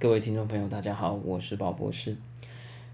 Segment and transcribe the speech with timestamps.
[0.00, 2.16] 各位听众朋友，大家好我是宝博士。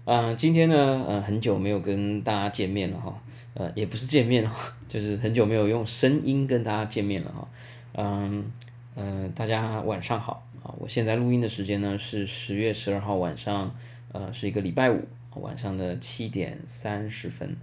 [0.05, 3.21] 嗯，今天呢，呃，很久没有跟大家见面了哈，
[3.53, 7.47] 呃，也不是见面哈， 就是很久没有用声音跟大家见面了哈。
[7.93, 8.51] 嗯
[8.95, 10.73] 嗯，大家晚上好啊！
[10.79, 13.75] 我现在录音的时间呢是十月十二号晚上，
[14.11, 17.55] 呃，是一个礼拜五晚上的七点三十分。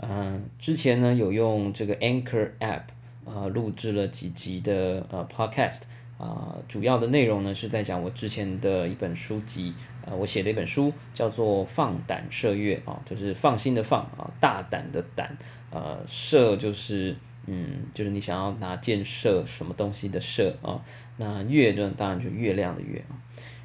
[0.00, 2.82] 嗯，之前呢有用这个 Anchor App，
[3.24, 5.84] 呃，录制了几集的呃 Podcast。
[6.22, 9.74] 啊，主要的内容呢是在讲我之前的一本书籍，
[10.06, 15.36] 呃，我写的一本书叫做《放胆射月》啊，就是放心的放啊，大胆的胆，
[15.70, 17.16] 呃，射就是
[17.46, 20.80] 嗯，就是你想要拿箭射什么东西的射啊，
[21.16, 23.18] 那月呢，当然就月亮的月啊，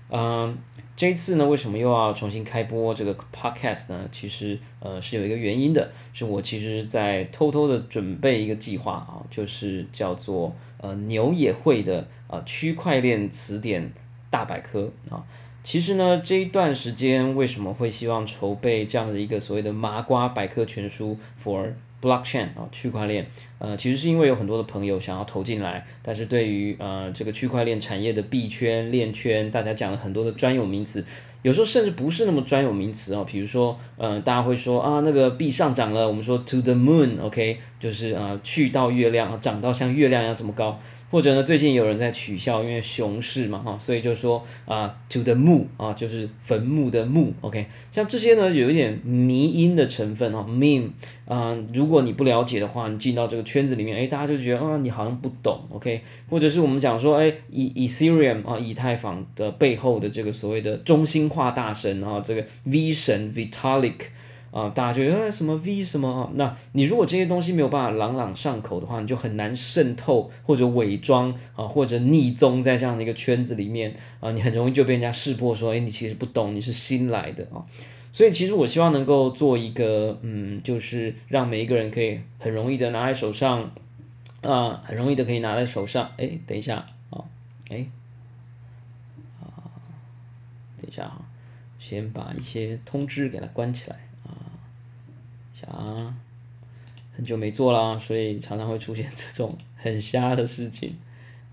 [0.09, 0.57] 嗯，
[0.95, 4.07] 这一次呢，为什么又要重新开播这个 podcast 呢？
[4.11, 12.07] 其实呃是有一个原因的，是我其实在偷偷的准备一个计划啊，就是叫做呃牛也会的。
[12.27, 13.89] 啊，区块链词典
[14.29, 15.23] 大百科啊，
[15.63, 23.25] 其实呢，这一段时间为什么会希望筹备这样的一个所谓的麻瓜百科全书 for blockchain 啊，区块链，
[23.59, 31.03] 呃，其实是因为有很多的朋友想要投进来，但是对于呃这个区块链产业的币圈、链圈，大家讲了很多的专有名词，
[31.47, 40.77] 有时候甚至不是那么专有名词啊，比如说，呃，大家会说啊，那个币上涨了，我们说 to the moon，OK，就是啊，去到月亮，涨到像月亮一样这么高。
[41.09, 50.89] 或者呢，最近有人在取笑，因为熊市嘛，哈，所以就说啊，to the moon，啊，就是坟墓的墓，OK，像这些呢，有一点迷音的成分哈，meme，
[51.25, 64.07] 啊，如果你不了解的话，你进到这个圈子里面，哎，大家就觉得啊，你好像不懂，OK，或者是我们讲说，哎，以 Ethereum 啊，以太坊的背后的这个所谓的中心化大神啊，这个 V 神 Vitalik。
[64.49, 66.31] 啊，大家觉得什么 V 什么啊？
[66.33, 77.61] 那你如果这些东西没有办法朗朗上口的话，你就很难渗透或者伪装啊，或者逆宗在这样的一个圈子里面啊，你很容易就被人家识破说，哎，你其实不懂，你是新来的啊。
[78.11, 83.69] 所以其实我希望能够做一个，嗯，就是让每一个人可以很容易的拿在手上，
[84.41, 86.09] 啊，很容易的可以拿在手上。
[86.17, 87.21] 哎，等一下啊，
[87.69, 87.85] 哎，
[90.81, 91.21] 等一下哈，
[91.79, 93.97] 先把一些通知给它关起来。
[94.23, 94.29] 啊，
[95.53, 96.15] 想
[97.15, 100.95] 很久没做了，所以常常会出现这种很瞎的事情。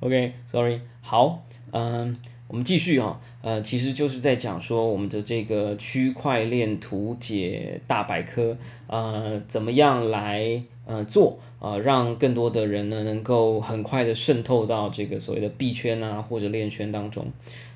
[0.00, 2.14] OK，Sorry，好，嗯，
[2.48, 8.56] 我们继续哈，呃，其实就是在讲说我们的这个区块链图解大百科，
[8.88, 17.30] 呃，怎么样来呃做，呃，让更多的人呢能够很快的渗透到这个所谓的币圈啊或者链圈当中，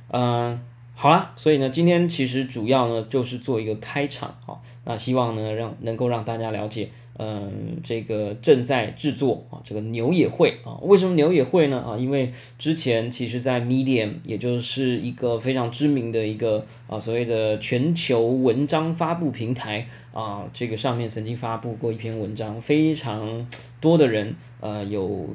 [0.09, 0.61] 嗯。
[1.01, 11.79] 好啦，所以呢，今天其实主要呢就是做一个开场，啊，那希望呢让能够让大家了解，嗯，这个正在制作啊，这个牛也会啊，为什么牛也会呢？
[11.79, 23.49] 啊，因为之前其实在 Medium，也就是一个非常知名的一个啊所谓的全球文章发布平台啊，这个上面曾经发布过一篇文章，非常
[23.81, 25.29] 多的人呃有。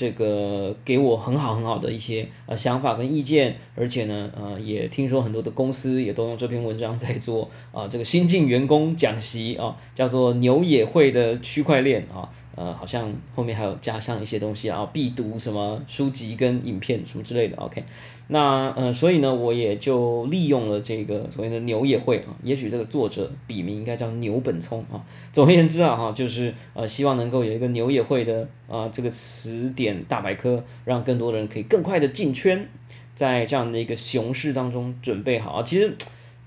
[0.00, 12.30] 这个给我很好很好的一些呃想法跟意见，而且呢，呃，也听说很多的公司也都用这篇文章在做啊，这个新进员工讲习啊，叫做牛也会的区块链啊。
[12.56, 17.56] 呃好像后面还有加上一些东西啊，必读什么书籍跟影片什么之类的。
[17.56, 17.82] OK，
[18.28, 25.04] 那呃，所以呢，我也就利用了这个所谓的牛也会啊，也许这个作者笔名应该叫牛本聪啊。
[25.32, 32.68] 总而言之啊，哈，就是呃，希望能够有一个牛也会的啊这个词典大百科，让更多人可以更快的进圈，
[33.14, 35.62] 在这样的一个熊市当中准备好啊。
[35.62, 35.96] 其实。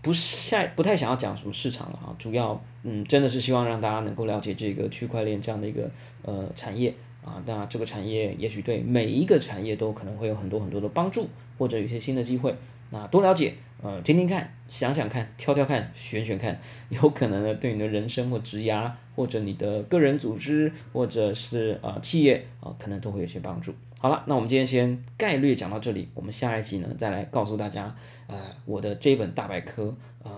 [0.04, 0.14] 不
[0.50, 5.90] 太不太想要讲什么市场了哈，主要嗯真的是希望让大家能够了解这个区块链这样的一个
[6.22, 6.94] 呃产业
[7.24, 11.28] 啊，那这个产业也许对每一个产业都可能会有很多很多的帮助，
[11.58, 12.54] 或者有些新的机会，
[12.90, 16.60] 那多了解呃听听看，想想看，挑挑看，选选看，
[16.92, 23.74] 有可能呢对你的人生或职涯，或者你的个人组织，或者是呃企业啊，可能都会有些帮助。
[24.04, 27.96] 好了，那我们今天先概略讲到这里，我们下一集呢再来告诉大家，
[28.28, 30.30] 呃，我的这本大百科，呃，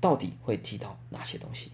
[0.00, 1.72] 到底会提到哪些东西。